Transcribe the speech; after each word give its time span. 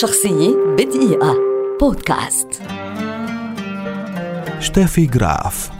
شخصية 0.00 0.56
بدقيقة. 0.78 1.36
بودكاست. 1.80 2.62
شتيفي 4.60 5.06
جراف 5.06 5.70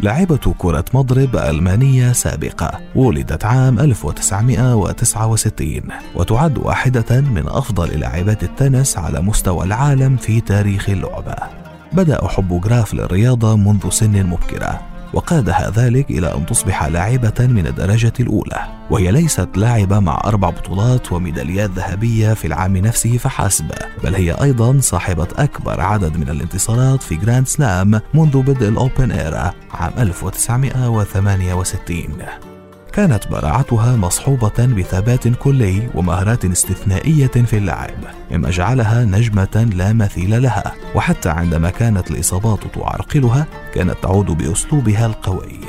لاعبة 0.00 0.54
كرة 0.58 0.84
مضرب 0.94 1.36
ألمانية 1.36 2.12
سابقة 2.12 2.80
ولدت 2.94 3.44
عام 3.44 3.80
1969 3.80 5.82
وتعد 6.14 6.58
واحدة 6.58 7.20
من 7.20 7.44
أفضل 7.46 8.00
لاعبات 8.00 8.42
التنس 8.42 8.98
على 8.98 9.20
مستوى 9.20 9.64
العالم 9.64 10.16
في 10.16 10.40
تاريخ 10.40 10.88
اللعبة. 10.88 11.36
بدأ 11.92 12.28
حب 12.28 12.60
جراف 12.60 12.94
للرياضة 12.94 13.56
منذ 13.56 13.90
سن 13.90 14.26
مبكرة. 14.26 14.89
وقادها 15.12 15.70
ذلك 15.70 16.10
إلى 16.10 16.34
أن 16.34 16.46
تصبح 16.46 16.84
لاعبة 16.84 17.46
من 17.46 17.66
الدرجة 17.66 18.12
الأولى 18.20 18.66
وهي 18.90 19.10
ليست 19.10 19.48
لاعبة 19.56 20.00
مع 20.00 20.20
أربع 20.24 20.50
بطولات 20.50 21.12
وميداليات 21.12 21.70
ذهبية 21.70 22.34
في 22.34 22.46
العام 22.46 22.76
نفسه 22.76 23.16
فحسب 23.16 23.70
بل 24.04 24.14
هي 24.14 24.32
أيضا 24.32 24.80
صاحبة 24.80 25.28
أكبر 25.38 25.80
عدد 25.80 26.16
من 26.16 26.28
الانتصارات 26.28 27.02
في 27.02 27.16
جراند 27.16 27.48
سلام 27.48 28.00
منذ 28.14 28.42
بدء 28.42 28.68
ال 28.68 28.76
Open 28.76 29.10
Era 29.10 29.52
عام 29.70 29.92
1968 29.98 32.49
كانت 32.90 33.28
براعتها 33.28 33.96
مصحوبة 33.96 34.66
بثبات 34.66 35.28
كلي 35.28 35.88
ومهارات 35.94 36.44
استثنائية 36.44 37.26
في 37.26 37.56
اللعب 37.56 37.90
مما 38.30 38.50
جعلها 38.50 39.04
نجمة 39.04 39.70
لا 39.74 39.92
مثيل 39.92 40.42
لها 40.42 40.74
وحتى 40.94 41.28
عندما 41.28 41.70
كانت 41.70 42.10
الإصابات 42.10 42.60
تعرقلها 42.74 43.46
كانت 43.74 43.94
تعود 44.02 44.26
بأسلوبها 44.26 45.06
القوي. 45.06 45.60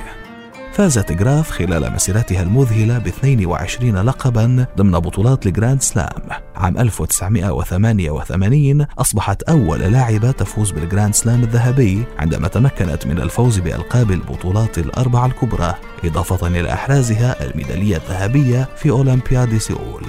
فازت 0.71 1.11
جراف 1.11 1.51
خلال 1.51 1.93
مسيرتها 1.93 2.41
المذهلة 2.41 2.97
ب 2.97 3.07
22 3.07 3.97
لقبا 3.97 4.65
ضمن 4.77 4.91
بطولات 4.91 5.47
الجراند 5.47 5.81
سلام. 5.81 6.21
عام 6.55 6.77
1988 6.77 8.85
أصبحت 8.97 9.43
أول 9.43 9.79
لاعبة 9.79 10.31
تفوز 10.31 10.71
بالجراند 10.71 11.15
سلام 11.15 11.43
الذهبي 11.43 12.03
عندما 12.19 12.47
تمكنت 12.47 13.07
من 13.07 13.21
الفوز 13.21 13.59
بألقاب 13.59 14.11
البطولات 14.11 14.77
الأربعة 14.77 15.25
الكبرى 15.25 15.75
إضافة 16.05 16.47
إلى 16.47 16.73
إحرازها 16.73 17.45
الميدالية 17.45 17.97
الذهبية 17.97 18.69
في 18.75 18.89
أولمبياد 18.89 19.57
سيول. 19.57 20.05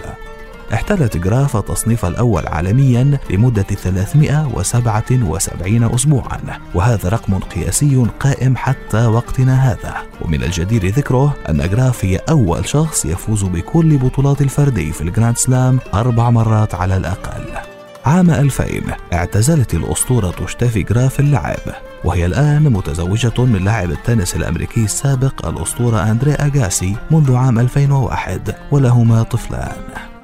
احتلت 0.73 1.17
جراف 1.17 1.57
التصنيف 1.57 2.05
الأول 2.05 2.47
عالميا 2.47 3.19
لمدة 3.31 3.63
377 3.63 5.95
أسبوعا 5.95 6.39
وهذا 6.75 7.09
رقم 7.09 7.39
قياسي 7.39 8.07
قائم 8.21 8.57
حتى 8.57 9.07
وقتنا 9.07 9.73
هذا. 9.73 9.95
ومن 10.21 10.43
الجدير 10.43 10.87
ذكره 10.87 11.35
أن 11.49 11.69
جراف 11.69 12.05
هي 12.05 12.17
أول 12.17 12.69
شخص 12.69 13.05
يفوز 13.05 13.45
بكل 13.45 13.99
بطولات 13.99 14.43
الفردي 14.43 14.93
في 14.93 15.01
الجراند 15.01 15.39
سلام 15.39 15.79
أربع 15.95 16.31
مرات 16.31 16.75
على 16.75 16.97
الأقل. 16.97 17.45
عام 18.07 18.31
2000 18.31 18.67
اعتزلت 19.13 19.75
الأسطورة 19.75 20.47
شتافي 20.47 20.83
جراف 20.83 21.21
اللعب 21.21 21.61
وهي 22.05 22.27
الآن 22.27 22.63
متزوجة 22.63 23.45
من 23.45 23.65
لاعب 23.65 23.91
التنس 23.91 24.37
الأمريكي 24.37 24.85
السابق 24.85 25.47
الأسطورة 25.47 26.11
أندري 26.11 26.33
أجاسي 26.33 26.97
منذ 27.11 27.37
عام 27.37 27.59
2001 27.59 28.55
ولهما 28.71 29.23
طفلان. 29.23 30.12